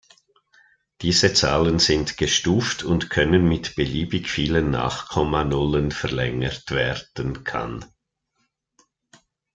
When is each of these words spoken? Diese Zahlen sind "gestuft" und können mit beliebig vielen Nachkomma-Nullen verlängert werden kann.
Diese 1.01 1.31
Zahlen 1.35 1.77
sind 1.77 2.17
"gestuft" 2.17 2.81
und 2.83 3.11
können 3.11 3.47
mit 3.47 3.75
beliebig 3.75 4.31
vielen 4.31 4.71
Nachkomma-Nullen 4.71 5.91
verlängert 5.91 6.71
werden 6.71 7.43
kann. 7.43 7.85